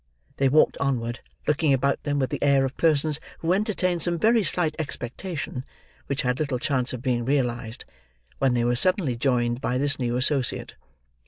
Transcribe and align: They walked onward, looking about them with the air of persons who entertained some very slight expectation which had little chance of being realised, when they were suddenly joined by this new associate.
They 0.37 0.49
walked 0.49 0.79
onward, 0.79 1.19
looking 1.45 1.73
about 1.73 2.01
them 2.01 2.17
with 2.17 2.31
the 2.31 2.41
air 2.41 2.65
of 2.65 2.75
persons 2.75 3.19
who 3.37 3.53
entertained 3.53 4.01
some 4.01 4.17
very 4.17 4.43
slight 4.43 4.75
expectation 4.79 5.63
which 6.07 6.23
had 6.23 6.39
little 6.39 6.57
chance 6.57 6.91
of 6.91 7.03
being 7.03 7.23
realised, 7.23 7.85
when 8.39 8.55
they 8.55 8.63
were 8.63 8.75
suddenly 8.75 9.15
joined 9.15 9.61
by 9.61 9.77
this 9.77 9.99
new 9.99 10.15
associate. 10.17 10.73